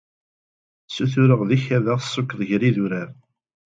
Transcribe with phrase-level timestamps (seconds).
[0.95, 3.09] Sutureɣ deg-k ad aɣ-tessukeḍ gar yidurar.